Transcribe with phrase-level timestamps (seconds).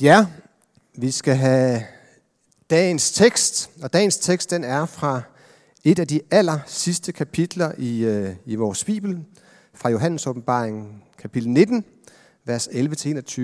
[0.00, 0.26] Ja,
[0.94, 1.82] vi skal have
[2.70, 5.22] dagens tekst, og dagens tekst den er fra
[5.84, 9.24] et af de aller sidste kapitler i, øh, i vores Bibel,
[9.74, 11.84] fra Johannes åbenbaring, kapitel 19,
[12.44, 13.40] vers 11-21.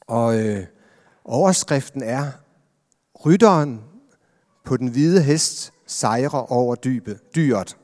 [0.00, 0.66] Og øh,
[1.24, 2.30] overskriften er,
[3.24, 3.80] Rytteren
[4.64, 7.76] på den hvide hest sejrer over dybe, dyret.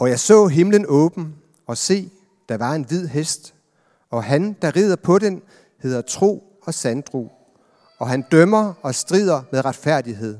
[0.00, 1.34] Og jeg så himlen åben,
[1.66, 2.10] og se,
[2.48, 3.53] der var en hvid hest,
[4.14, 5.42] og han, der rider på den,
[5.82, 7.28] hedder Tro og sandru,
[7.98, 10.38] og han dømmer og strider med retfærdighed.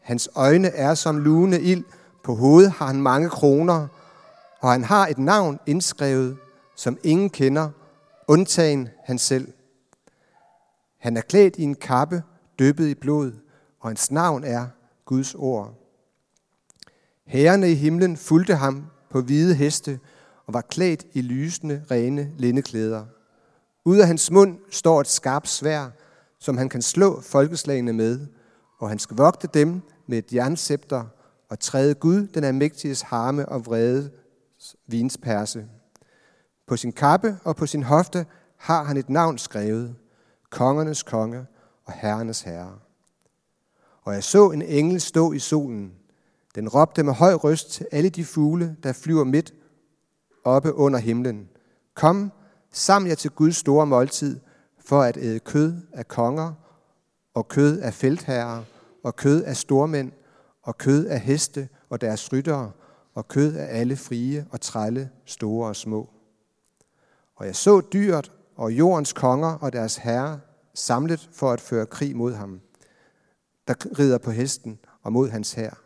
[0.00, 1.84] Hans øjne er som lugende ild,
[2.24, 3.86] på hovedet har han mange kroner,
[4.60, 6.36] og han har et navn indskrevet,
[6.76, 7.70] som ingen kender,
[8.28, 9.52] undtagen han selv.
[10.98, 12.22] Han er klædt i en kappe,
[12.58, 13.32] døbet i blod,
[13.80, 14.66] og hans navn er
[15.04, 15.74] Guds ord.
[17.26, 20.00] Herrerne i himlen fulgte ham på hvide heste
[20.50, 23.04] og var klædt i lysende, rene lindeklæder.
[23.84, 25.90] Ud af hans mund står et skarpt svær,
[26.38, 28.26] som han kan slå folkeslagene med,
[28.78, 31.04] og han skal vogte dem med et jernscepter
[31.48, 34.10] og træde Gud, den almægtiges harme og vrede
[34.86, 35.66] vinsperse.
[36.66, 38.26] På sin kappe og på sin hofte
[38.56, 39.94] har han et navn skrevet,
[40.50, 41.46] kongernes konge
[41.86, 42.78] og herrenes herre.
[44.02, 45.92] Og jeg så en engel stå i solen.
[46.54, 49.54] Den råbte med høj røst til alle de fugle, der flyver midt
[50.44, 51.48] oppe under himlen.
[51.94, 52.32] Kom,
[52.72, 54.40] sam jer til Guds store måltid,
[54.78, 56.52] for at æde kød af konger,
[57.34, 58.62] og kød af feltherrer,
[59.04, 60.12] og kød af stormænd,
[60.62, 62.72] og kød af heste og deres ryttere,
[63.14, 66.10] og kød af alle frie og trælle, store og små.
[67.36, 70.38] Og jeg så dyret og jordens konger og deres herrer
[70.74, 72.60] samlet for at føre krig mod ham,
[73.68, 75.82] der rider på hesten og mod hans hær.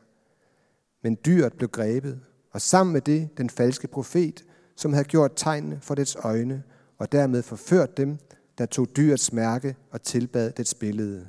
[1.02, 2.20] Men dyret blev grebet,
[2.55, 4.44] og sammen med det den falske profet,
[4.77, 6.62] som havde gjort tegnene for dets øjne,
[6.98, 8.19] og dermed forført dem,
[8.58, 11.28] der tog dyrets mærke og tilbad dets billede.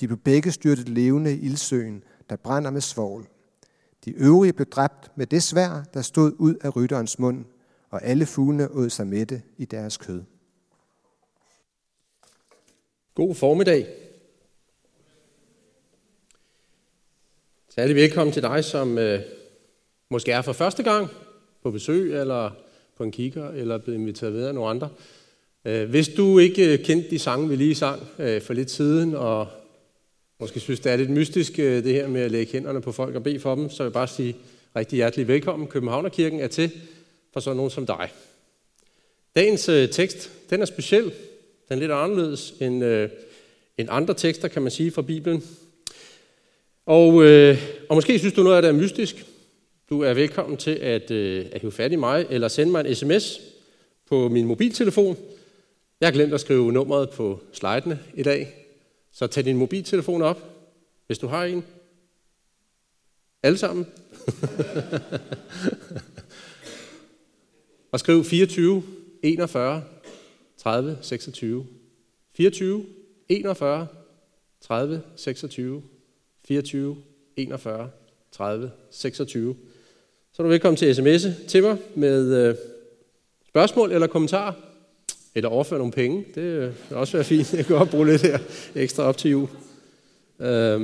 [0.00, 3.26] De blev begge styrtet levende i ildsøen, der brænder med svovl.
[4.04, 7.44] De øvrige blev dræbt med det svær, der stod ud af rytterens mund,
[7.90, 10.22] og alle fuglene åd sig mætte i deres kød.
[13.14, 13.86] God formiddag.
[17.68, 19.20] Særlig velkommen til dig, som øh,
[20.10, 21.08] måske er for første gang
[21.62, 22.50] på besøg, eller
[22.96, 24.88] på en kigger, eller blevet inviteret ved af nogle andre.
[25.64, 29.48] Øh, hvis du ikke kendte de sange, vi lige sang øh, for lidt siden, og
[30.40, 33.14] måske synes, det er lidt mystisk, øh, det her med at lægge hænderne på folk
[33.14, 34.36] og bede for dem, så vil jeg bare sige
[34.76, 35.68] rigtig hjertelig velkommen.
[35.68, 36.70] Københavnerkirken er til
[37.32, 38.08] for sådan nogen som dig.
[39.34, 41.04] Dagens tekst, den er speciel.
[41.68, 42.84] Den er lidt anderledes end,
[43.78, 45.44] end andre tekster, kan man sige, fra Bibelen.
[46.86, 47.14] Og,
[47.88, 49.26] og måske synes du noget af det er mystisk.
[49.90, 52.94] Du er velkommen til at, øh, at hive fat i mig, eller sende mig en
[52.94, 53.40] sms
[54.06, 55.16] på min mobiltelefon.
[56.00, 58.54] Jeg har glemt at skrive nummeret på slidene i dag,
[59.12, 60.42] så tag din mobiltelefon op,
[61.06, 61.64] hvis du har en.
[63.42, 63.86] Alle sammen.
[67.92, 68.82] og skriv 24
[69.22, 69.84] 41
[70.56, 71.66] 30 26.
[72.36, 72.86] 24
[73.28, 73.88] 41
[74.60, 75.82] 30 26.
[76.44, 76.96] 24
[77.36, 77.90] 41
[78.32, 79.56] 30 26.
[80.36, 82.54] Så er du velkommen til sms'e til mig med øh,
[83.48, 84.52] spørgsmål eller kommentarer.
[85.34, 86.24] Eller overføre nogle penge.
[86.34, 87.54] Det øh, vil også være fint.
[87.54, 88.38] Jeg kan godt bruge lidt her
[88.74, 89.48] ekstra op til jul.
[90.40, 90.80] Øh.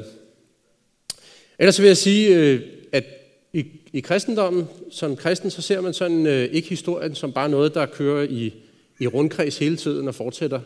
[1.58, 2.60] Ellers vil jeg sige, øh,
[2.92, 3.04] at
[3.52, 7.74] i, i kristendommen, som kristen, så ser man sådan øh, ikke historien som bare noget,
[7.74, 8.54] der kører i,
[9.00, 10.60] i rundkreds hele tiden og fortsætter.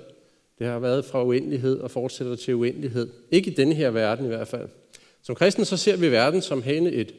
[0.58, 3.08] Det har været fra uendelighed og fortsætter til uendelighed.
[3.30, 4.68] Ikke i denne her verden i hvert fald.
[5.22, 7.14] Som kristen så ser vi verden som hende et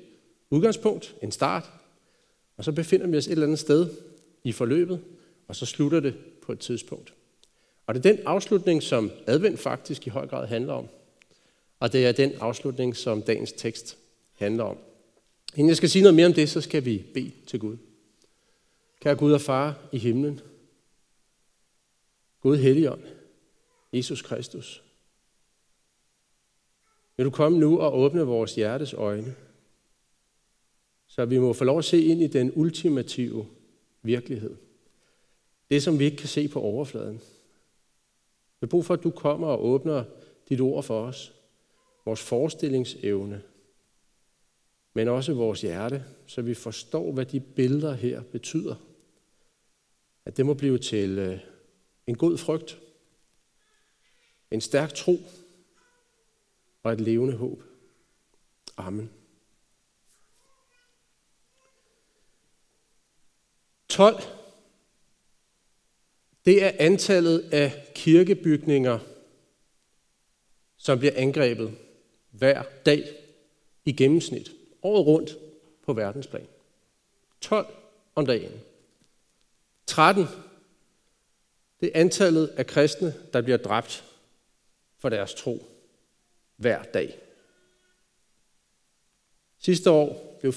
[0.50, 1.72] udgangspunkt, en start,
[2.58, 3.90] og så befinder vi os et eller andet sted
[4.44, 5.02] i forløbet,
[5.48, 7.14] og så slutter det på et tidspunkt.
[7.88, 10.88] Og det er den afslutning, som advent faktisk i høj grad handler om.
[11.80, 13.98] Og det er den afslutning, som dagens tekst
[14.34, 14.78] handler om.
[15.56, 17.78] Inden jeg skal sige noget mere om det, så skal vi bede til Gud.
[19.02, 20.40] Kære Gud og Far i himlen,
[22.42, 23.02] Gud Helligånd,
[23.94, 24.84] Jesus Kristus,
[27.18, 29.36] vil du komme nu og åbne vores hjertes øjne,
[31.18, 33.48] så vi må få lov at se ind i den ultimative
[34.02, 34.56] virkelighed.
[35.72, 37.16] Det, som vi ikke kan se på overfladen.
[37.16, 40.04] Vi har brug for, at du kommer og åbner
[40.50, 41.34] dit ord for os.
[42.06, 43.42] Vores forestillingsevne.
[44.94, 48.76] Men også vores hjerte, så vi forstår, hvad de billeder her betyder.
[50.26, 51.40] At det må blive til øh,
[52.08, 52.80] en god frygt.
[54.52, 55.18] En stærk tro
[56.84, 57.64] og et levende håb.
[58.78, 59.17] Amen.
[63.90, 64.22] 12.
[66.46, 69.00] det er antallet af kirkebygninger,
[70.78, 71.78] som bliver angrebet
[72.32, 73.04] hver dag
[73.86, 74.52] i gennemsnit,
[74.82, 75.38] året rundt
[75.86, 76.48] på verdensplan.
[77.42, 77.68] 12
[78.16, 78.52] om dagen.
[79.86, 80.26] 13.
[81.80, 84.04] Det er antallet af kristne, der bliver dræbt
[84.98, 85.66] for deres tro
[86.56, 87.20] hver dag.
[89.60, 90.54] Sidste år blev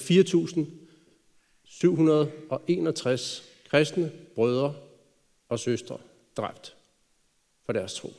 [1.81, 4.75] 761 kristne brødre
[5.49, 5.97] og søstre
[6.37, 6.75] dræbt
[7.65, 8.13] for deres tro.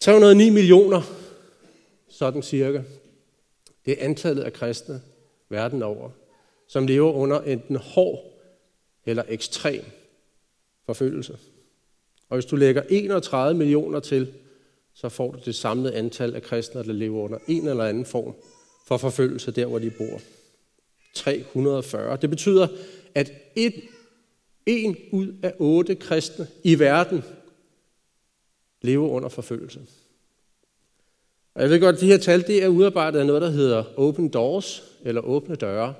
[0.00, 1.02] 309 millioner,
[2.08, 2.82] sådan cirka,
[3.84, 5.02] det er antallet af kristne
[5.48, 6.10] verden over,
[6.68, 8.32] som lever under enten hård
[9.04, 9.84] eller ekstrem
[10.86, 11.38] forfølgelse.
[12.28, 14.34] Og hvis du lægger 31 millioner til,
[14.94, 18.34] så får du det samlede antal af kristne, der lever under en eller anden form
[18.86, 20.20] for forfølgelse der, hvor de bor.
[21.14, 22.16] 340.
[22.16, 22.68] Det betyder,
[23.14, 23.74] at et,
[24.66, 27.22] en ud af otte kristne i verden
[28.82, 29.80] lever under forfølgelse.
[31.54, 33.84] Og jeg ved godt, at de her tal det er udarbejdet af noget, der hedder
[33.96, 35.94] Open Doors, eller Åbne Døre,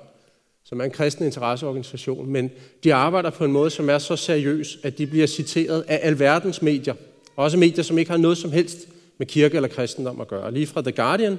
[0.63, 2.51] som er en kristen interesseorganisation, men
[2.83, 6.61] de arbejder på en måde, som er så seriøs, at de bliver citeret af alverdens
[6.61, 6.93] medier.
[7.35, 8.87] Også medier, som ikke har noget som helst
[9.17, 10.53] med kirke eller kristendom at gøre.
[10.53, 11.37] Lige fra The Guardian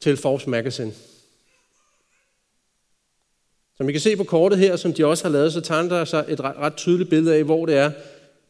[0.00, 0.92] til Forbes Magazine.
[3.76, 6.04] Som I kan se på kortet her, som de også har lavet, så tegner der
[6.04, 7.90] sig et ret, ret tydeligt billede af, hvor det er,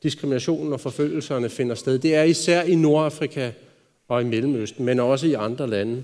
[0.02, 1.98] diskriminationen og forfølgelserne finder sted.
[1.98, 3.50] Det er især i Nordafrika
[4.08, 6.02] og i Mellemøsten, men også i andre lande.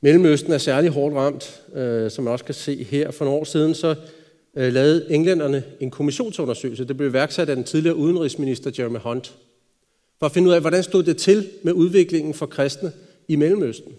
[0.00, 3.10] Mellemøsten er særlig hårdt ramt, øh, som man også kan se her.
[3.10, 3.94] For nogle år siden så
[4.56, 6.84] øh, lavede englænderne en kommissionsundersøgelse.
[6.84, 9.34] Det blev værksat af den tidligere udenrigsminister Jeremy Hunt.
[10.18, 12.92] For at finde ud af, hvordan stod det til med udviklingen for kristne
[13.28, 13.92] i Mellemøsten.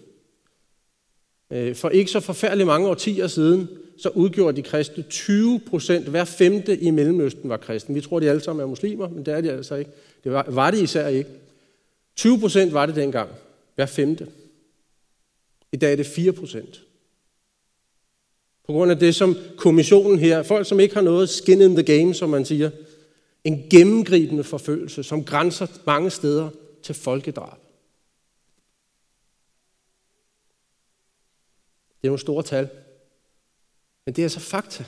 [1.50, 3.68] Øh, for ikke så forfærdeligt mange årtier siden,
[3.98, 6.06] så udgjorde de kristne 20 procent.
[6.06, 7.94] Hver femte i Mellemøsten var kristen.
[7.94, 9.90] Vi tror, de alle sammen er muslimer, men det er de altså ikke.
[10.24, 11.30] Det var, var det især ikke.
[12.16, 13.30] 20 procent var det dengang.
[13.74, 14.26] Hver femte.
[15.72, 16.82] I dag er det 4 procent.
[18.66, 21.98] På grund af det, som kommissionen her, folk som ikke har noget skin in the
[21.98, 22.70] game, som man siger,
[23.44, 26.50] en gennemgribende forfølgelse, som grænser mange steder
[26.82, 27.58] til folkedrab.
[32.00, 32.68] Det er nogle store tal.
[34.06, 34.84] Men det er altså fakta.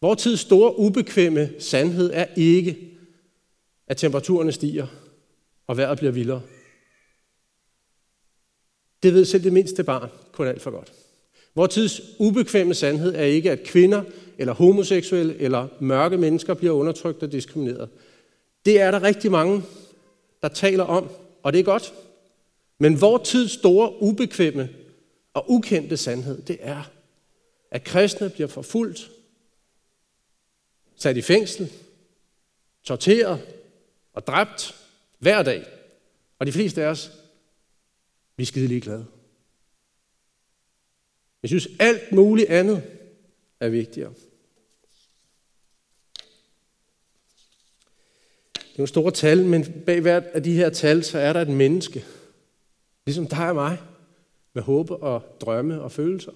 [0.00, 2.98] Vores tids store ubekvemme sandhed er ikke,
[3.86, 4.86] at temperaturerne stiger,
[5.66, 6.42] og vejret bliver vildere.
[9.02, 10.92] Det ved selv det mindste barn kun alt for godt.
[11.54, 14.02] Vores tids ubekvemme sandhed er ikke, at kvinder
[14.38, 17.88] eller homoseksuelle eller mørke mennesker bliver undertrykt og diskrimineret.
[18.64, 19.62] Det er der rigtig mange,
[20.42, 21.08] der taler om,
[21.42, 21.94] og det er godt.
[22.78, 24.68] Men vores tids store ubekvemme
[25.34, 26.90] og ukendte sandhed, det er,
[27.70, 29.10] at kristne bliver forfulgt,
[30.96, 31.72] sat i fængsel,
[32.82, 33.42] torteret
[34.12, 34.74] og dræbt
[35.18, 35.66] hver dag.
[36.38, 37.10] Og de fleste af os,
[38.36, 39.06] vi er skide ligeglade.
[41.42, 42.82] Jeg synes, alt muligt andet
[43.60, 44.14] er vigtigere.
[48.54, 51.40] Det er nogle store tal, men bag hvert af de her tal, så er der
[51.40, 52.04] et menneske.
[53.06, 53.78] Ligesom dig og mig.
[54.54, 56.32] Med håb og drømme og følelser.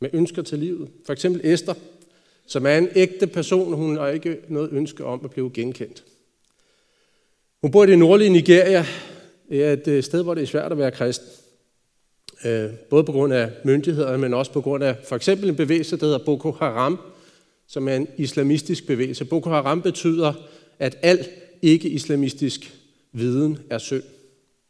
[0.00, 0.90] Med ønsker til livet.
[1.06, 1.74] For eksempel Esther,
[2.46, 3.74] som er en ægte person.
[3.74, 6.04] Hun har ikke noget ønske om at blive genkendt.
[7.62, 8.86] Hun bor i det nordlige Nigeria.
[9.48, 11.28] Et øh, sted, hvor det er svært at være kristen.
[12.44, 15.96] Øh, både på grund af myndighederne, men også på grund af for eksempel en bevægelse,
[15.96, 16.98] der hedder Boko Haram,
[17.66, 19.24] som er en islamistisk bevægelse.
[19.24, 20.32] Boko Haram betyder,
[20.78, 21.26] at al
[21.62, 22.74] ikke-islamistisk
[23.12, 24.02] viden er synd.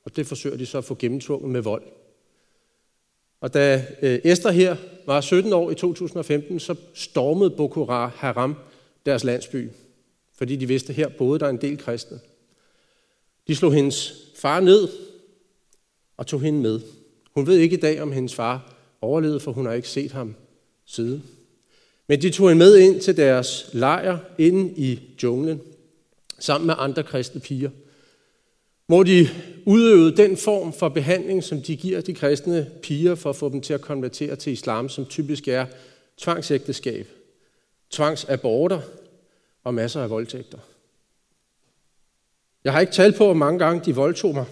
[0.04, 1.82] Og det forsøger de så at få gennemtvunget med vold.
[3.40, 8.56] Og da øh, Esther her var 17 år i 2015, så stormede Boko Haram
[9.06, 9.68] deres landsby,
[10.38, 12.20] fordi de vidste, at her boede der en del kristne.
[13.48, 14.88] De slog hendes far ned
[16.16, 16.80] og tog hende med.
[17.34, 20.34] Hun ved ikke i dag, om hendes far overlevede, for hun har ikke set ham
[20.84, 21.24] siden.
[22.06, 25.60] Men de tog hende med ind til deres lejr inde i junglen,
[26.38, 27.70] sammen med andre kristne piger,
[28.90, 29.28] hvor de
[29.66, 33.60] udøvede den form for behandling, som de giver de kristne piger for at få dem
[33.60, 35.66] til at konvertere til islam, som typisk er
[36.16, 37.08] tvangsægteskab,
[37.90, 38.80] tvangsaborter
[39.64, 40.58] og masser af voldtægter.
[42.64, 44.46] Jeg har ikke talt på, hvor mange gange de voldtog mig.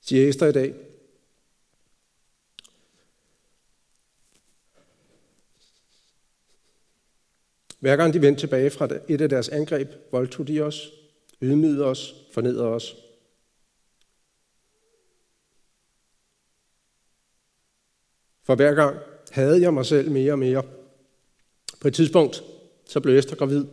[0.00, 0.74] Siger Esther i dag.
[7.84, 10.92] Hver gang de vendte tilbage fra et af deres angreb, voldtog de os,
[11.42, 12.96] ydmygede os, fornedrede os.
[18.42, 18.96] For hver gang
[19.30, 20.62] havde jeg mig selv mere og mere.
[21.80, 22.44] På et tidspunkt,
[22.86, 23.64] så blev Esther gravid,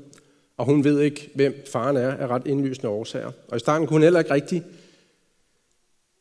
[0.58, 3.32] og hun ved ikke, hvem faren er, af ret indlysende årsager.
[3.48, 4.64] Og i starten kunne hun heller ikke rigtig.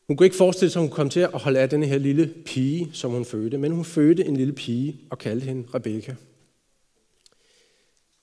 [0.07, 2.33] Hun kunne ikke forestille sig, at hun kom til at holde af den her lille
[2.45, 3.57] pige, som hun fødte.
[3.57, 6.13] Men hun fødte en lille pige og kaldte hende Rebekka.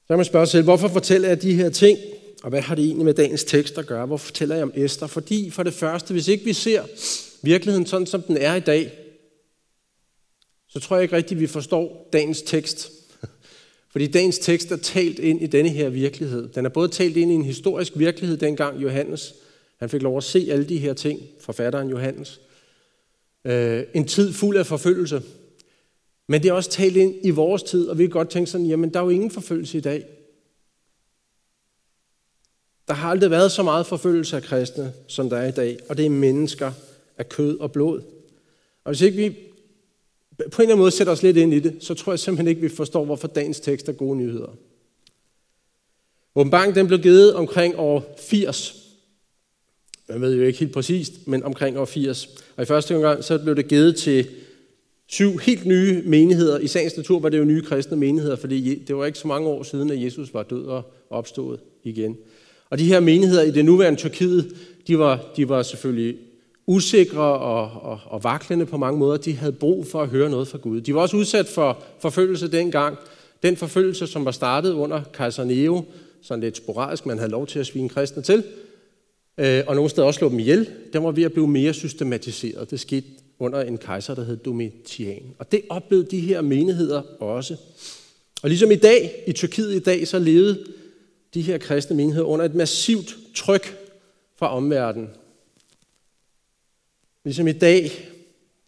[0.09, 1.99] Så kan man spørge sig selv, hvorfor fortæller jeg de her ting?
[2.43, 4.07] Og hvad har det egentlig med dagens tekst at gøre?
[4.07, 5.07] Hvorfor fortæller jeg om Esther?
[5.07, 6.83] Fordi for det første, hvis ikke vi ser
[7.43, 8.93] virkeligheden sådan, som den er i dag,
[10.69, 12.91] så tror jeg ikke rigtigt, vi forstår dagens tekst.
[13.93, 16.49] Fordi dagens tekst er talt ind i denne her virkelighed.
[16.49, 19.35] Den er både talt ind i en historisk virkelighed, dengang Johannes
[19.79, 22.41] han fik lov at se alle de her ting, forfatteren Johannes.
[23.45, 25.23] Øh, en tid fuld af forfølgelse.
[26.29, 28.67] Men det er også talt ind i vores tid, og vi kan godt tænke sådan,
[28.67, 30.05] jamen der er jo ingen forfølgelse i dag.
[32.89, 35.97] Der har aldrig været så meget forfølgelse af kristne, som der er i dag, og
[35.97, 36.73] det er mennesker
[37.19, 38.03] af kød og blod.
[38.85, 41.77] Og hvis ikke vi på en eller anden måde sætter os lidt ind i det,
[41.81, 44.57] så tror jeg simpelthen ikke, vi forstår, hvorfor dagens tekst er gode nyheder.
[46.35, 48.89] Åbenbaringen den blev givet omkring år 80
[50.09, 52.29] man ved jo ikke helt præcist, men omkring år 80.
[52.57, 54.29] Og i første gang så blev det givet til
[55.09, 56.59] syv helt nye menigheder.
[56.59, 59.49] I sagens natur var det jo nye kristne menigheder, fordi det var ikke så mange
[59.49, 62.17] år siden, at Jesus var død og opstået igen.
[62.71, 66.17] Og de her menigheder i det nuværende Tyrkiet, de var, de var selvfølgelig
[66.67, 69.17] usikre og, og, og vaklende på mange måder.
[69.17, 70.81] De havde brug for at høre noget fra Gud.
[70.81, 72.99] De var også udsat for forfølgelse dengang.
[73.43, 75.85] Den forfølgelse, som var startet under kejser Neo,
[76.23, 78.45] sådan lidt sporadisk, man havde lov til at svine kristne til,
[79.39, 82.71] øh, og nogle steder også slå dem ihjel, den var ved at blive mere systematiseret.
[82.71, 83.07] Det skete
[83.39, 85.35] under en kejser, der hed Domitian.
[85.39, 87.57] Og det oplevede de her menigheder også.
[88.43, 90.67] Og ligesom i dag, i Tyrkiet i dag, så levede
[91.35, 93.79] de her kristne menigheder under et massivt tryk
[94.37, 95.09] fra omverdenen.
[97.25, 98.09] Ligesom i dag,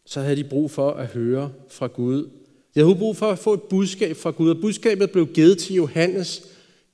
[0.07, 2.29] så havde de brug for at høre fra Gud.
[2.75, 5.75] De havde brug for at få et budskab fra Gud, og budskabet blev givet til
[5.75, 6.43] Johannes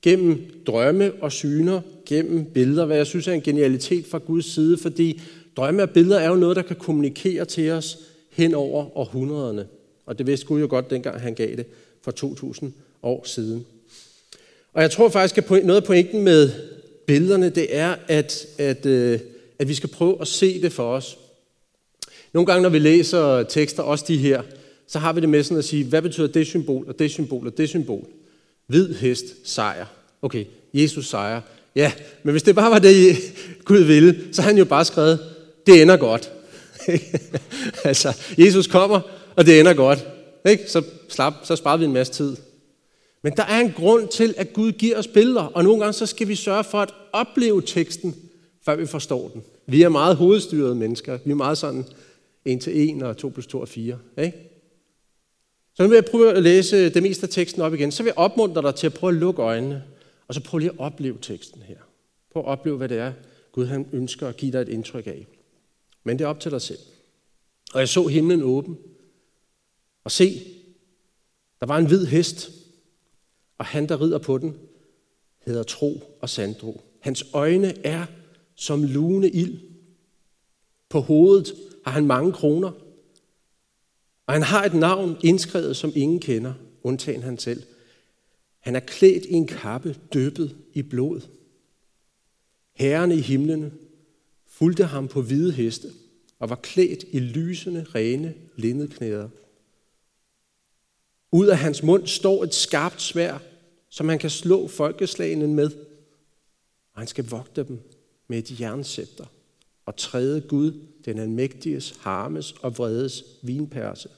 [0.01, 4.77] gennem drømme og syner, gennem billeder, hvad jeg synes er en genialitet fra Guds side,
[4.77, 5.21] fordi
[5.57, 7.97] drømme og billeder er jo noget, der kan kommunikere til os
[8.29, 9.67] hen over århundrederne.
[10.05, 11.65] Og det vidste Gud jo godt, dengang han gav det
[12.03, 12.73] for 2000
[13.03, 13.65] år siden.
[14.73, 16.51] Og jeg tror faktisk, at noget af pointen med
[17.07, 19.19] billederne, det er, at, at, øh,
[19.59, 21.17] at vi skal prøve at se det for os.
[22.33, 24.41] Nogle gange, når vi læser tekster, også de her,
[24.87, 27.47] så har vi det med sådan at sige, hvad betyder det symbol, og det symbol,
[27.47, 28.07] og det symbol?
[28.67, 29.85] Hvid hest, sejr.
[30.21, 31.41] Okay, Jesus sejrer.
[31.75, 31.91] Ja,
[32.23, 33.15] men hvis det bare var det,
[33.65, 35.19] Gud ville, så har han jo bare skrevet,
[35.67, 36.31] det ender godt.
[37.89, 38.99] altså, Jesus kommer,
[39.35, 40.07] og det ender godt.
[40.49, 40.63] Ikke?
[40.67, 42.35] Så, slap, så sparer vi en masse tid.
[43.23, 46.05] Men der er en grund til, at Gud giver os billeder, og nogle gange så
[46.05, 48.15] skal vi sørge for at opleve teksten,
[48.65, 49.43] før vi forstår den.
[49.65, 51.19] Vi er meget hovedstyrede mennesker.
[51.25, 51.85] Vi er meget sådan
[52.45, 53.97] en til en, og to plus to er 4.
[54.17, 54.37] Ikke?
[55.75, 57.91] Så nu vil jeg prøve at læse det meste af teksten op igen.
[57.91, 59.83] Så vil jeg opmuntre dig til at prøve at lukke øjnene,
[60.27, 61.77] og så prøve lige at opleve teksten her.
[62.33, 63.13] Prøv at opleve, hvad det er,
[63.51, 65.27] Gud han ønsker at give dig et indtryk af.
[66.07, 66.79] Men det er op til dig selv.
[67.73, 68.77] Og jeg så himlen åben,
[70.03, 70.43] og se,
[71.59, 72.49] der var en hvid hest,
[73.57, 74.57] og han, der rider på den,
[75.45, 76.81] hedder Tro og Sandro.
[76.99, 78.05] Hans øjne er
[78.55, 79.59] som lune ild.
[80.89, 81.53] På hovedet
[81.85, 82.71] har han mange kroner,
[84.25, 87.63] og han har et navn indskrevet, som ingen kender, undtagen han selv.
[88.59, 91.21] Han er klædt i en kappe, døbet i blod.
[92.73, 93.71] Herren i himlene
[94.59, 95.87] fulgte ham på hvide heste
[96.39, 99.29] og var klædt i lysende, rene linnedknæder.
[101.31, 103.37] Ud af hans mund står et skarpt svær,
[103.89, 105.71] som han kan slå folkeslagene med,
[106.93, 107.79] og han skal vogte dem
[108.27, 109.25] med et jernscepter
[109.85, 114.09] og træde Gud, den almægtiges, harmes og vredes vinperse.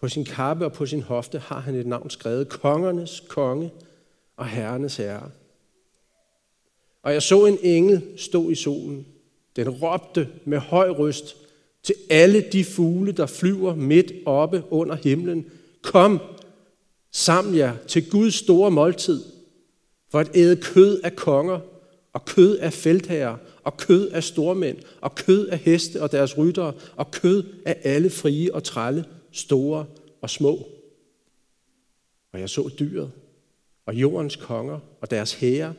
[0.00, 3.72] På sin kappe og på sin hofte har han et navn skrevet, kongernes konge
[4.36, 5.30] og herrenes herre.
[7.02, 9.06] Og jeg så en engel stå i solen.
[9.56, 11.36] Den råbte med høj røst
[11.82, 15.46] til alle de fugle, der flyver midt oppe under himlen.
[15.82, 16.20] Kom,
[17.12, 19.22] saml jer til Guds store måltid,
[20.10, 21.60] for at æde kød af konger,
[22.12, 26.72] og kød af feltherrer, og kød af stormænd, og kød af heste og deres ryttere,
[26.96, 29.86] og kød af alle frie og trælle, store
[30.20, 30.68] og små.
[32.32, 33.10] Og jeg så dyret,
[33.86, 35.74] og jordens konger og deres hære,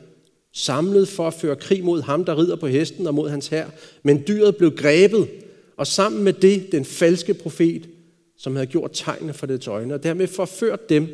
[0.52, 3.70] samlet for at føre krig mod ham, der rider på hesten og mod hans hær.
[4.02, 5.28] Men dyret blev grebet,
[5.76, 7.88] og sammen med det den falske profet,
[8.36, 11.08] som havde gjort tegnene for dets øjne, og dermed forført dem,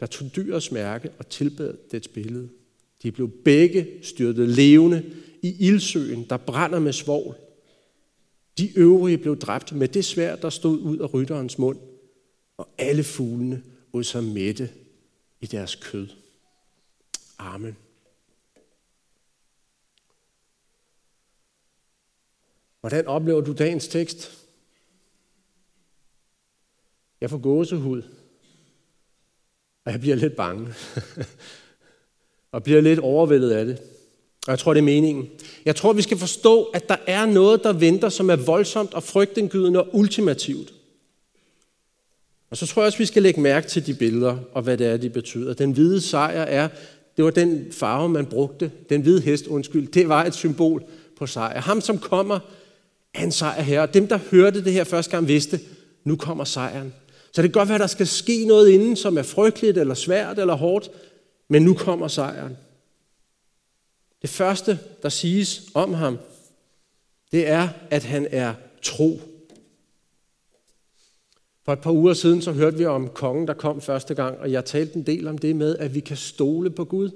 [0.00, 2.48] der tog dyrets mærke og tilbad dets billede.
[3.02, 5.02] De blev begge styrtet levende
[5.42, 7.34] i ildsøen, der brænder med svovl.
[8.58, 11.78] De øvrige blev dræbt med det svær, der stod ud af rytterens mund,
[12.56, 14.70] og alle fuglene ud sig mætte
[15.40, 16.06] i deres kød.
[17.38, 17.76] Amen.
[22.82, 24.32] Hvordan oplever du dagens tekst?
[27.20, 28.02] Jeg får gåsehud,
[29.84, 30.74] og jeg bliver lidt bange,
[32.52, 33.78] og bliver lidt overvældet af det.
[34.46, 35.30] Og jeg tror, det er meningen.
[35.64, 39.02] Jeg tror, vi skal forstå, at der er noget, der venter, som er voldsomt og
[39.02, 40.74] frygtindgydende og ultimativt.
[42.50, 44.86] Og så tror jeg også, vi skal lægge mærke til de billeder, og hvad det
[44.86, 45.54] er, de betyder.
[45.54, 46.68] Den hvide sejr er,
[47.16, 48.72] det var den farve, man brugte.
[48.88, 50.84] Den hvide hest, undskyld, det var et symbol
[51.18, 51.60] på sejr.
[51.60, 52.40] Ham, som kommer,
[53.14, 53.80] er en sejr her.
[53.80, 55.60] Og dem, der hørte det her første gang, vidste,
[56.04, 56.94] nu kommer sejren.
[57.32, 59.94] Så det kan godt være, at der skal ske noget inden, som er frygteligt, eller
[59.94, 60.90] svært, eller hårdt,
[61.48, 62.56] men nu kommer sejren.
[64.22, 66.18] Det første, der siges om ham,
[67.32, 69.20] det er, at han er tro.
[71.64, 74.52] For et par uger siden så hørte vi om kongen, der kom første gang, og
[74.52, 77.10] jeg talte en del om det med, at vi kan stole på Gud.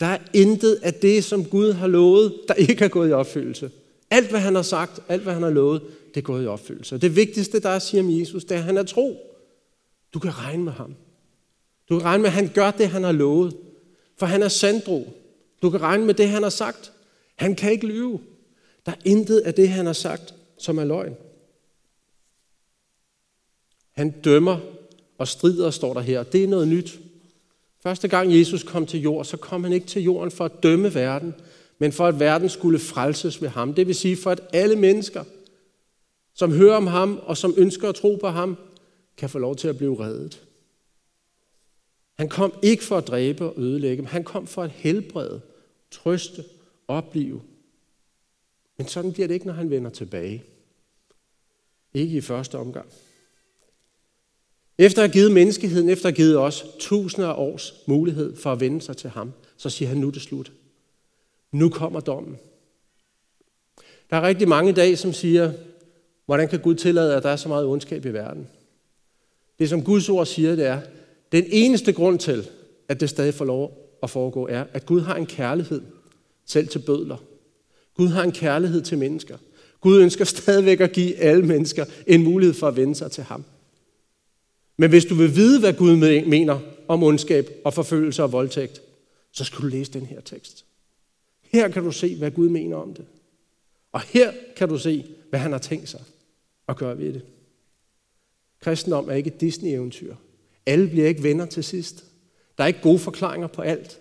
[0.00, 3.70] Der er intet af det, som Gud har lovet, der ikke er gået i opfyldelse.
[4.10, 5.82] Alt, hvad han har sagt, alt, hvad han har lovet,
[6.14, 6.98] det er gået i opfyldelse.
[6.98, 9.36] Det vigtigste, der er at sige om Jesus, det er, at han er tro.
[10.14, 10.94] Du kan regne med ham.
[11.88, 13.56] Du kan regne med, at han gør det, han har lovet.
[14.16, 15.08] For han er sandro.
[15.62, 16.92] Du kan regne med det, han har sagt.
[17.36, 18.20] Han kan ikke lyve.
[18.86, 21.16] Der er intet af det, han har sagt, som er løgn.
[23.92, 24.58] Han dømmer
[25.18, 26.22] og strider, står der her.
[26.22, 27.00] Det er noget nyt.
[27.82, 30.94] Første gang Jesus kom til jord, så kom han ikke til jorden for at dømme
[30.94, 31.34] verden,
[31.80, 33.74] men for at verden skulle frelses ved ham.
[33.74, 35.24] Det vil sige for at alle mennesker,
[36.34, 38.56] som hører om ham og som ønsker at tro på ham,
[39.16, 40.42] kan få lov til at blive reddet.
[42.18, 45.40] Han kom ikke for at dræbe og ødelægge, men han kom for at helbrede,
[45.90, 46.44] trøste,
[46.88, 47.42] opleve.
[48.78, 50.44] Men sådan bliver det ikke, når han vender tilbage.
[51.94, 52.86] Ikke i første omgang.
[54.78, 58.52] Efter at have givet menneskeheden, efter at have givet os tusinder af års mulighed for
[58.52, 60.52] at vende sig til ham, så siger han, nu er det slut.
[61.52, 62.38] Nu kommer dommen.
[64.10, 65.52] Der er rigtig mange i dag, som siger,
[66.26, 68.48] hvordan kan Gud tillade, at der er så meget ondskab i verden?
[69.58, 70.80] Det, som Guds ord siger, det er,
[71.32, 72.48] den eneste grund til,
[72.88, 75.82] at det stadig får lov at foregå, er, at Gud har en kærlighed
[76.46, 77.16] selv til bødler.
[77.96, 79.38] Gud har en kærlighed til mennesker.
[79.80, 83.44] Gud ønsker stadigvæk at give alle mennesker en mulighed for at vende sig til ham.
[84.76, 88.82] Men hvis du vil vide, hvad Gud mener om ondskab og forfølgelse og voldtægt,
[89.32, 90.64] så skal du læse den her tekst.
[91.52, 93.06] Her kan du se, hvad Gud mener om det.
[93.92, 96.02] Og her kan du se, hvad han har tænkt sig
[96.68, 97.22] at gøre ved det.
[98.60, 100.14] Kristendom er ikke et Disney-eventyr.
[100.66, 102.04] Alle bliver ikke venner til sidst.
[102.58, 104.00] Der er ikke gode forklaringer på alt.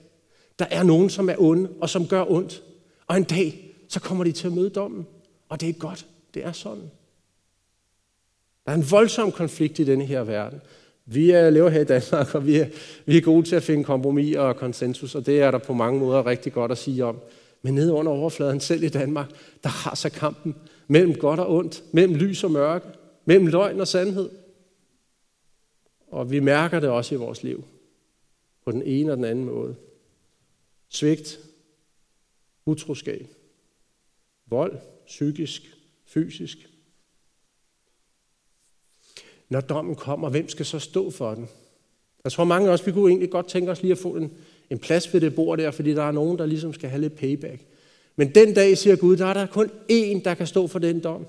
[0.59, 2.63] Der er nogen, som er onde og som gør ondt.
[3.07, 5.07] Og en dag, så kommer de til at møde dommen.
[5.49, 6.07] Og det er godt.
[6.33, 6.91] Det er sådan.
[8.65, 10.61] Der er en voldsom konflikt i denne her verden.
[11.11, 12.67] Vi er, lever her i Danmark, og vi er,
[13.05, 15.99] vi er gode til at finde kompromis og konsensus, og det er der på mange
[15.99, 17.19] måder rigtig godt at sige om.
[17.61, 19.29] Men nede under overfladen, selv i Danmark,
[19.63, 20.55] der har sig kampen
[20.87, 22.87] mellem godt og ondt, mellem lys og mørke,
[23.25, 24.29] mellem løgn og sandhed.
[26.07, 27.63] Og vi mærker det også i vores liv,
[28.65, 29.75] på den ene og den anden måde.
[30.89, 31.39] Svigt,
[32.65, 33.27] utroskab,
[34.45, 36.68] vold, psykisk, fysisk,
[39.49, 41.49] når dommen kommer, hvem skal så stå for den?
[42.23, 44.31] Jeg tror mange af os, vi kunne egentlig godt tænke os lige at få en,
[44.69, 47.15] en plads ved det bord der, fordi der er nogen, der ligesom skal have lidt
[47.15, 47.61] payback.
[48.15, 50.99] Men den dag, siger Gud, der er der kun én, der kan stå for den
[50.99, 51.27] dom.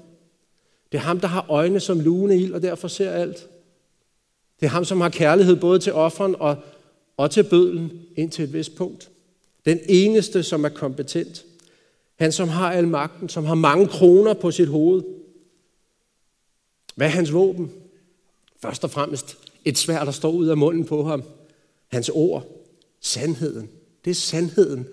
[0.92, 3.48] Det er ham, der har øjne som lugende ild, og derfor ser alt.
[4.60, 6.56] Det er ham, som har kærlighed både til offeren og,
[7.16, 9.10] og til bødlen ind til et vist punkt.
[9.64, 11.44] Den eneste, som er kompetent.
[12.18, 15.02] Han, som har al magten, som har mange kroner på sit hoved.
[16.94, 17.72] Hvad er hans våben?
[18.62, 21.22] Først og fremmest et svær, der står ud af munden på ham.
[21.88, 22.46] Hans ord.
[23.00, 23.70] Sandheden.
[24.04, 24.86] Det er sandheden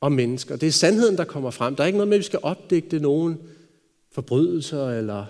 [0.00, 0.56] om mennesker.
[0.56, 1.76] Det er sandheden, der kommer frem.
[1.76, 3.38] Der er ikke noget med, at vi skal opdægte nogen
[4.10, 5.26] forbrydelser eller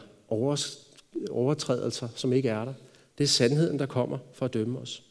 [1.30, 2.74] overtrædelser, som ikke er der.
[3.18, 5.02] Det er sandheden, der kommer for at dømme os.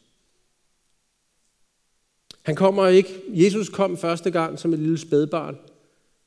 [2.41, 3.21] Han kommer ikke.
[3.29, 5.57] Jesus kom første gang som et lille spædbarn.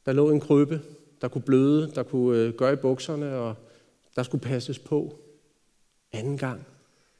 [0.06, 0.80] Der lå i en krybbe,
[1.20, 3.54] der kunne bløde, der kunne øh, gøre i bukserne, og
[4.16, 5.18] der skulle passes på.
[6.12, 6.66] Anden gang,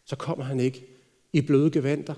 [0.05, 0.87] så kommer han ikke
[1.33, 2.15] i bløde gevanter,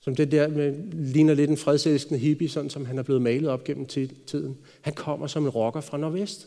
[0.00, 3.50] som det der med, ligner lidt en fredselskende hippie, sådan som han er blevet malet
[3.50, 3.86] op gennem
[4.26, 4.58] tiden.
[4.80, 6.46] Han kommer som en rocker fra Nordvest.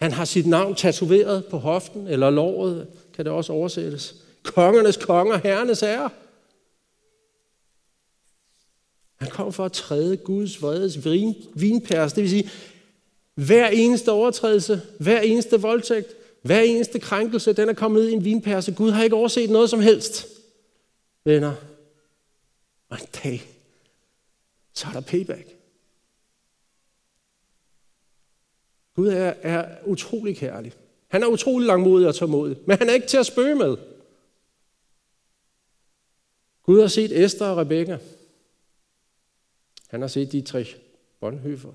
[0.00, 4.14] Han har sit navn tatoveret på hoften, eller låret, kan det også oversættes.
[4.42, 6.10] Kongernes konger, herrenes ære.
[9.16, 12.12] Han kom for at træde Guds vredes vin, vinpærs.
[12.12, 12.50] Det vil sige,
[13.36, 16.14] Hver eneste overtrædelse, hver eneste voldtægt,
[16.46, 18.74] hver eneste krænkelse, den er kommet ned i en vinperse.
[18.74, 20.26] Gud har ikke overset noget som helst.
[21.24, 21.54] Venner,
[22.88, 23.42] og en dag,
[24.72, 25.56] så er der payback.
[28.94, 30.72] Gud er, er utrolig kærlig.
[31.08, 33.76] Han er utrolig langmodig og tålmodig, men han er ikke til at spøge med.
[36.62, 37.98] Gud har set Esther og Rebekka.
[39.88, 40.66] Han har set de tre
[41.20, 41.72] Bonhoeffer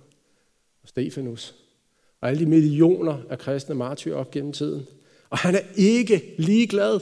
[0.83, 1.60] og Stefanus
[2.21, 4.87] og alle de millioner af kristne martyrer op gennem tiden.
[5.29, 6.99] Og han er ikke ligeglad.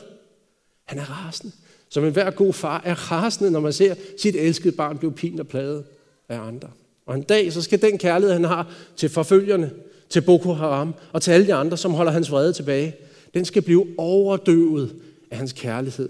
[0.85, 1.55] Han er rasende.
[1.89, 5.47] Som enhver god far er rasende, når man ser sit elskede barn blive pint og
[5.47, 5.85] plaget
[6.29, 6.69] af andre.
[7.05, 9.71] Og en dag, så skal den kærlighed, han har til forfølgerne,
[10.09, 12.95] til Boko Haram og til alle de andre, som holder hans vrede tilbage,
[13.33, 14.95] den skal blive overdøvet
[15.31, 16.09] af hans kærlighed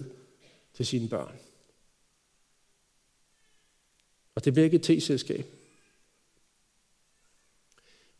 [0.74, 1.36] til sine børn.
[4.36, 5.46] Og det bliver ikke et t-selskab.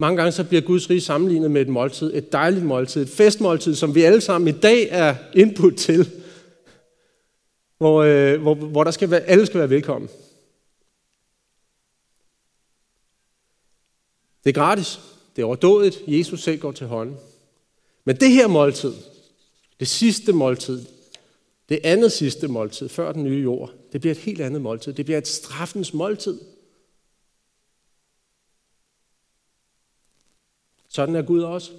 [0.02, 3.76] Mange gange så bliver Guds rige sammenlignet med et måltid, et dejligt måltid, et festmåltid,
[3.76, 6.10] som vi alle sammen i dag er input til,
[7.78, 10.10] hvor, øh, hvor, hvor der skal være, alle skal være velkommen.
[14.44, 15.00] Det er gratis.
[15.36, 16.02] Det er overdådigt.
[16.08, 17.18] Jesus selv går til hånden.
[18.06, 18.94] Men det her måltid,
[19.80, 20.86] det sidste måltid,
[21.70, 24.94] det andet sidste måltid, før den nye jord, det bliver et helt andet måltid.
[24.94, 26.40] Det bliver et straffens måltid.
[30.90, 31.72] Sådan er Gud også.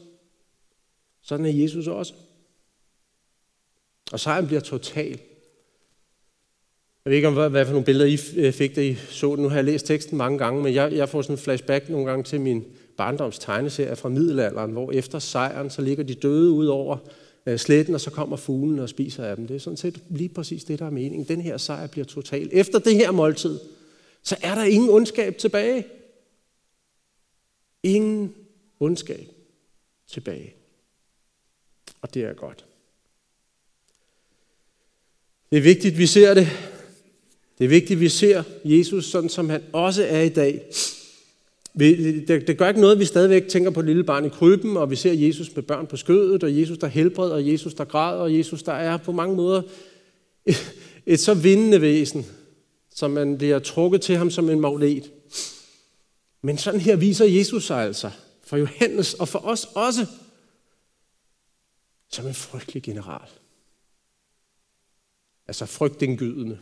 [1.23, 2.15] Sådan er Jesus også.
[4.13, 5.21] Og sejren bliver total.
[7.05, 9.43] Jeg ved ikke, om hvad for nogle billeder I øh, fik, da I så den.
[9.43, 12.07] Nu har jeg læst teksten mange gange, men jeg, jeg får sådan en flashback nogle
[12.07, 12.65] gange til min
[12.97, 16.97] barndoms tegneserie fra middelalderen, hvor efter sejren, så ligger de døde ud over
[17.47, 19.47] øh, sletten, og så kommer fuglen og spiser af dem.
[19.47, 21.29] Det er sådan set lige præcis det, der er meningen.
[21.29, 22.49] Den her sejr bliver total.
[22.53, 23.59] Efter det her måltid,
[24.23, 25.85] så er der ingen ondskab tilbage.
[27.83, 28.35] Ingen
[28.81, 29.29] ondskab
[30.09, 30.55] tilbage.
[32.01, 32.65] Og det er godt.
[35.51, 36.49] Det er vigtigt, vi ser det.
[37.59, 40.65] Det er vigtigt, vi ser Jesus sådan, som han også er i dag.
[41.79, 44.77] Det, det gør ikke noget, at vi stadigvæk tænker på et lille barn i krybben,
[44.77, 47.85] og vi ser Jesus med børn på skødet, og Jesus, der helbreder, og Jesus, der
[47.85, 49.63] græder, og Jesus, der er på mange måder
[50.47, 50.75] et,
[51.07, 52.27] et så vindende væsen,
[52.95, 55.11] som man bliver trukket til ham som en magnet.
[56.43, 58.11] Men sådan her viser Jesus sig altså,
[58.51, 60.07] for Johannes og for os også,
[62.09, 63.29] som en frygtelig general.
[65.49, 66.59] Altså frygtindgydende.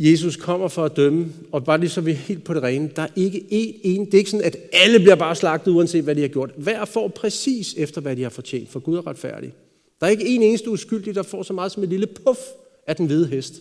[0.00, 2.90] Jesus kommer for at dømme, og bare lige så vi er helt på det rene,
[2.96, 6.04] der er ikke én en, det er ikke sådan, at alle bliver bare slagtet, uanset
[6.04, 6.50] hvad de har gjort.
[6.56, 9.54] Hver får præcis efter, hvad de har fortjent, for Gud er retfærdig.
[10.00, 12.40] Der er ikke en eneste uskyldig, der får så meget som et lille puff
[12.86, 13.54] af den hvide hest.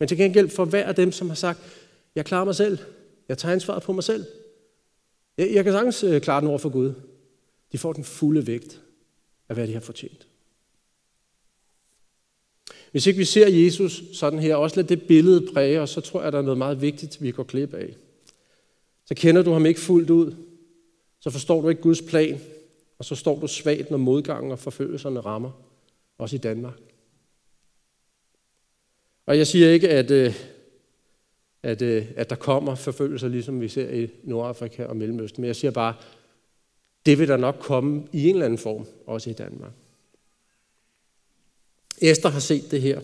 [0.00, 1.60] Men til gengæld for hver af dem, som har sagt,
[2.14, 2.78] jeg klarer mig selv,
[3.28, 4.24] jeg tager ansvaret på mig selv.
[5.38, 6.92] Jeg, jeg kan sagtens øh, klare den over for Gud.
[7.72, 8.80] De får den fulde vægt
[9.48, 10.26] af, hvad de har fortjent.
[12.90, 16.22] Hvis ikke vi ser Jesus sådan her, også lad det billede præge os, så tror
[16.22, 17.96] jeg, der er noget meget vigtigt, vi går klip af.
[19.04, 20.34] Så kender du ham ikke fuldt ud,
[21.20, 22.40] så forstår du ikke Guds plan,
[22.98, 25.50] og så står du svagt, når modgangen og forfølgelserne rammer,
[26.18, 26.78] også i Danmark.
[29.26, 30.34] Og jeg siger ikke, at, øh,
[31.62, 35.56] at, øh, at der kommer forfølgelser, ligesom vi ser i Nordafrika og Mellemøsten, men jeg
[35.56, 35.94] siger bare,
[37.06, 39.72] det vil der nok komme i en eller anden form, også i Danmark.
[42.02, 43.00] Esther har set det her.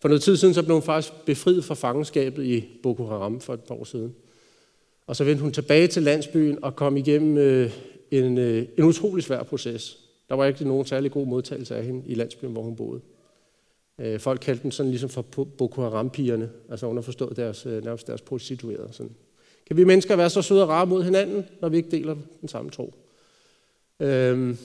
[0.00, 3.54] For noget tid siden så blev hun faktisk befriet fra fangenskabet i Boko Haram for
[3.54, 4.14] et par år siden.
[5.06, 7.72] Og så vendte hun tilbage til landsbyen og kom igennem øh,
[8.10, 9.98] en, øh, en utrolig svær proces.
[10.28, 13.00] Der var ikke nogen særlig god modtagelse af hende i landsbyen, hvor hun boede.
[14.00, 15.22] Øh, folk kaldte dem sådan ligesom for
[15.58, 18.88] Boko Haram-pigerne, altså underforstået deres, øh, nærmest deres prostituerede.
[18.92, 19.12] Sådan.
[19.66, 22.48] Kan vi mennesker være så søde og rare mod hinanden, når vi ikke deler den
[22.48, 22.94] samme tro?
[24.00, 24.58] Øhm,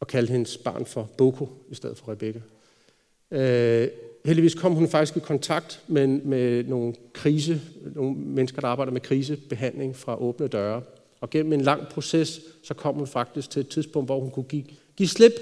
[0.00, 2.40] og kalde hendes barn for Boko i stedet for Rebecca.
[3.30, 3.88] Øh,
[4.24, 7.60] heldigvis kom hun faktisk i kontakt med, med nogle krise,
[7.94, 10.82] nogle mennesker, der arbejder med krisebehandling fra åbne døre.
[11.20, 14.44] Og gennem en lang proces, så kom hun faktisk til et tidspunkt, hvor hun kunne
[14.44, 14.64] give,
[14.96, 15.32] give slip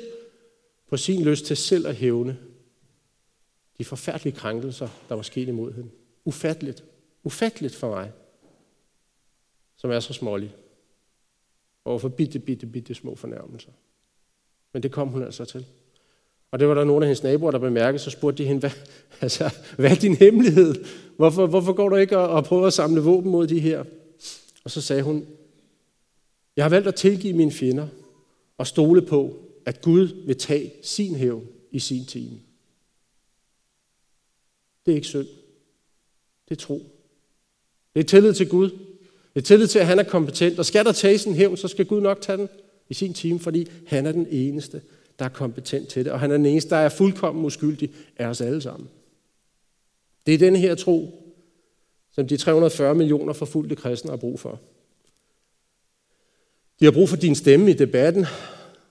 [0.95, 2.39] på sin lyst til selv at hævne
[3.79, 5.91] de forfærdelige krænkelser, der var sket imod hende.
[6.25, 6.85] Ufatteligt.
[7.25, 8.13] Ufatteligt for mig,
[9.77, 10.55] som er så smålig.
[11.85, 13.71] Og for bitte, bitte, bitte små fornærmelser.
[14.73, 15.67] Men det kom hun altså til.
[16.51, 18.71] Og det var der nogle af hendes naboer, der bemærkede, så spurgte de hende, hvad,
[19.21, 20.85] altså, hvad er din hemmelighed?
[21.17, 23.85] Hvorfor, hvorfor går du ikke og, og prøver at samle våben mod de her?
[24.65, 25.27] Og så sagde hun,
[26.57, 27.89] jeg har valgt at tilgive mine fjender
[28.59, 32.41] og stole på, at Gud vil tage sin hævn i sin time.
[34.87, 35.27] Det er ikke synd.
[36.49, 36.83] Det er tro.
[37.95, 38.71] Det er tillid til Gud.
[39.35, 40.59] Det er tillid til, at han er kompetent.
[40.59, 42.49] Og skal der tages en hævn, så skal Gud nok tage den
[42.89, 44.83] i sin time, fordi han er den eneste,
[45.19, 46.13] der er kompetent til det.
[46.13, 48.89] Og han er den eneste, der er fuldkommen uskyldig af os alle sammen.
[50.27, 51.25] Det er den her tro,
[52.11, 54.61] som de 340 millioner forfulgte kristne har brug for.
[56.81, 58.27] De har brug for din stemme i debatten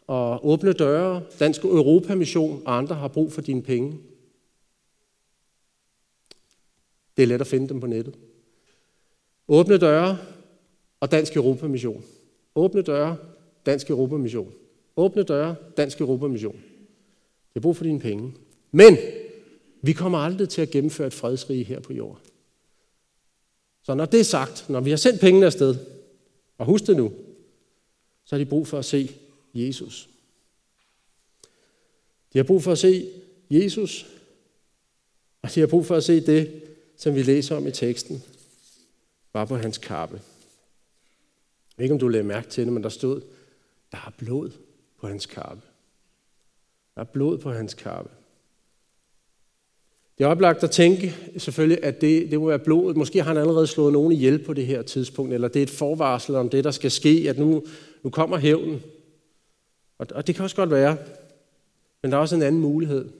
[0.07, 1.23] og åbne døre.
[1.39, 3.99] Dansk Europamission og andre har brug for dine penge.
[7.17, 8.15] Det er let at finde dem på nettet.
[9.47, 10.17] Åbne døre
[10.99, 12.03] og Dansk Europamission.
[12.55, 13.17] Åbne døre,
[13.65, 14.53] Dansk Europamission.
[14.97, 16.55] Åbne døre, Dansk Europamission.
[16.55, 18.33] Det har brug for dine penge.
[18.71, 18.97] Men
[19.81, 22.21] vi kommer aldrig til at gennemføre et fredsrige her på jorden.
[23.83, 25.75] Så når det er sagt, når vi har sendt pengene afsted,
[26.57, 27.11] og husk det nu,
[28.25, 29.11] så har de brug for at se
[29.53, 30.09] Jesus.
[32.33, 33.09] De har brug for at se
[33.49, 34.07] Jesus,
[35.41, 36.63] og de har brug for at se det,
[36.97, 38.23] som vi læser om i teksten,
[39.33, 40.15] var på hans kappe.
[40.15, 43.21] Jeg ved ikke, om du lagde mærke til det, men der stod,
[43.91, 44.51] der er blod
[44.99, 45.61] på hans kappe.
[46.95, 48.11] Der er blod på hans kappe.
[50.17, 52.97] Det er oplagt at tænke selvfølgelig, at det, det må være blodet.
[52.97, 55.69] Måske har han allerede slået nogen ihjel på det her tidspunkt, eller det er et
[55.69, 57.63] forvarsel om det, der skal ske, at nu,
[58.03, 58.81] nu kommer hævnen.
[59.97, 60.97] Og, og det kan også godt være.
[62.01, 63.11] Men der er også en anden mulighed.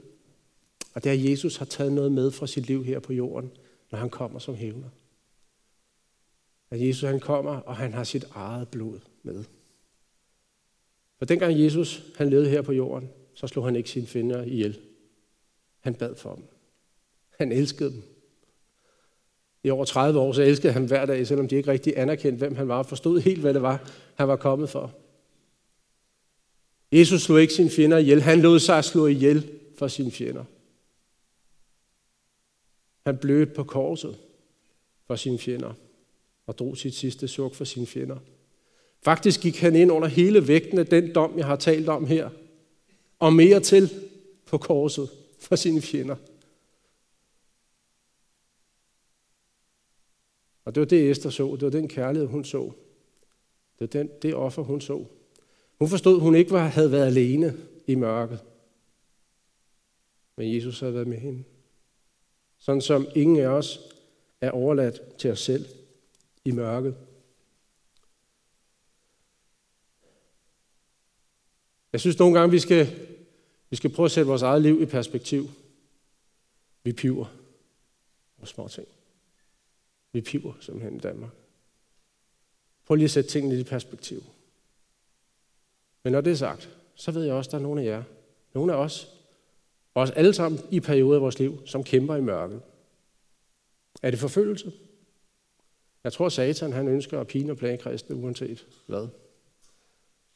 [0.94, 3.52] Og det er, at Jesus har taget noget med fra sit liv her på jorden,
[3.92, 4.90] når han kommer som hævner.
[6.72, 9.44] At Jesus han kommer, og han har sit eget blod med.
[11.18, 14.80] For dengang Jesus han levede her på jorden, så slog han ikke sine fingre ihjel.
[15.80, 16.44] Han bad for dem.
[17.38, 18.04] Han elskede dem.
[19.64, 22.56] I over 30 år, så elskede han hver dag, selvom de ikke rigtig anerkendte, hvem
[22.56, 24.94] han var, og forstod helt, hvad det var, han var kommet for.
[26.94, 28.22] Jesus slog ikke sine fjender ihjel.
[28.22, 30.44] Han lod sig slå ihjel for sine fjender.
[33.06, 34.18] Han blødte på korset
[35.08, 35.74] for sine fjender
[36.48, 38.18] og drog sit sidste suk for sine fjender.
[39.02, 42.30] Faktisk gik han ind under hele vægten af den dom, jeg har talt om her,
[43.20, 43.90] og mere til
[44.46, 46.16] på korset for sine fjender.
[50.66, 51.52] Og det var det, Esther så.
[51.56, 52.72] Det var den kærlighed, hun så.
[53.80, 55.06] Det var den, det offer, hun så.
[55.84, 58.44] Hun forstod, at hun ikke var, havde været alene i mørket.
[60.36, 61.44] Men Jesus havde været med hende.
[62.60, 63.80] Sådan som ingen af os
[64.42, 65.66] er overladt til os selv
[66.46, 66.96] i mørket.
[71.92, 72.88] Jeg synes nogle gange, vi skal,
[73.70, 75.50] vi skal prøve at sætte vores eget liv i perspektiv.
[76.84, 77.26] Vi piver
[78.38, 78.88] og små ting.
[80.12, 81.32] Vi piver simpelthen i Danmark.
[82.86, 84.24] Prøv lige at sætte tingene i perspektiv.
[86.04, 88.04] Men når det er sagt, så ved jeg også, at der er nogle af jer,
[88.54, 89.10] nogle af os,
[89.96, 92.62] os alle sammen i perioder af vores liv, som kæmper i mørket.
[94.02, 94.72] Er det forfølgelse?
[96.04, 99.08] Jeg tror, Satan han ønsker at pine og plage kristne, uanset hvad.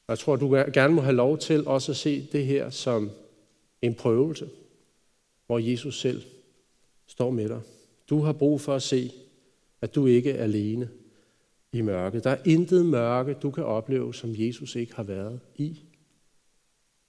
[0.07, 3.11] Og jeg tror, du gerne må have lov til også at se det her som
[3.81, 4.49] en prøvelse,
[5.45, 6.23] hvor Jesus selv
[7.07, 7.61] står med dig.
[8.09, 9.11] Du har brug for at se,
[9.81, 10.89] at du ikke er alene
[11.71, 12.23] i mørket.
[12.23, 15.83] Der er intet mørke, du kan opleve, som Jesus ikke har været i.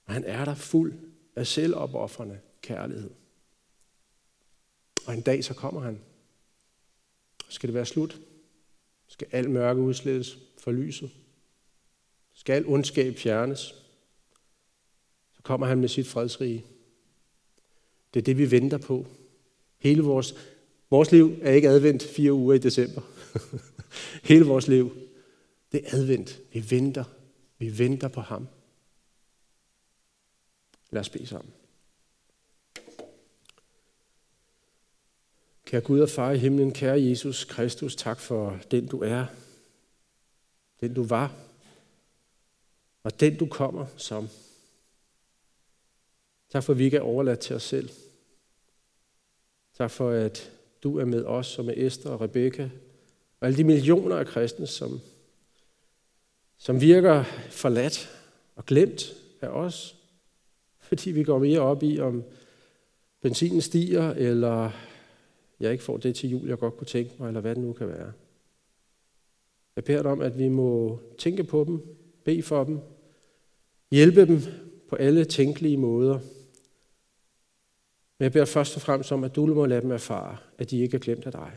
[0.05, 0.92] Og han er der fuld
[1.37, 3.11] af selvopoffrende kærlighed.
[5.07, 6.01] Og en dag så kommer han.
[7.49, 8.21] Skal det være slut?
[9.07, 11.11] Skal al mørke udslettes for lyset?
[12.35, 13.75] Skal al ondskab fjernes?
[15.33, 16.64] Så kommer han med sit fredsrige.
[18.14, 19.07] Det er det, vi venter på.
[19.79, 20.35] Hele vores,
[20.90, 23.03] vores liv er ikke advendt fire uger i december.
[24.22, 24.96] Hele vores liv,
[25.72, 26.40] det er advendt.
[26.53, 27.05] Vi venter.
[27.59, 28.48] Vi venter på ham.
[30.90, 31.53] Lad os bede sammen.
[35.64, 39.27] Kære Gud og far i himlen, kære Jesus Kristus, tak for den du er,
[40.81, 41.37] den du var,
[43.03, 44.29] og den du kommer som.
[46.51, 47.90] Tak for, at vi ikke er overladt til os selv.
[49.74, 52.68] Tak for, at du er med os og med Esther og Rebekka
[53.40, 55.01] og alle de millioner af kristne, som,
[56.59, 58.11] som virker forladt
[58.57, 59.96] og glemt af os,
[60.81, 62.24] fordi vi går mere op i, om
[63.20, 64.70] benzinen stiger, eller
[65.61, 67.72] jeg ikke får det til jul, jeg godt kunne tænke mig, eller hvad det nu
[67.72, 68.12] kan være.
[69.77, 71.83] Jeg beder dig om, at vi må tænke på dem,
[72.24, 72.79] bede for dem,
[73.90, 74.40] hjælpe dem
[74.88, 76.18] på alle tænkelige måder.
[78.18, 80.81] Men jeg beder først og fremmest om, at du må lade dem erfare, at de
[80.81, 81.53] ikke er glemt af dig.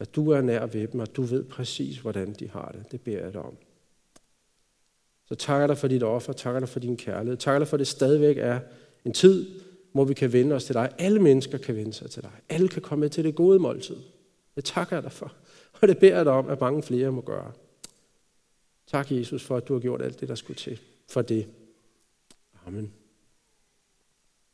[0.00, 2.92] At du er nær ved dem, og du ved præcis, hvordan de har det.
[2.92, 3.56] Det beder jeg dig om.
[5.28, 7.78] Så takker dig for dit offer, takker dig for din kærlighed, takker dig for, at
[7.78, 8.60] det stadigvæk er
[9.04, 9.46] en tid,
[9.92, 10.92] hvor vi kan vende os til dig.
[10.98, 12.30] Alle mennesker kan vende sig til dig.
[12.48, 13.96] Alle kan komme med til det gode måltid.
[14.56, 15.32] Det takker jeg dig for.
[15.80, 17.52] Og det beder jeg dig om, at mange flere må gøre.
[18.86, 21.46] Tak, Jesus, for at du har gjort alt det, der skulle til for det.
[22.66, 22.92] Amen.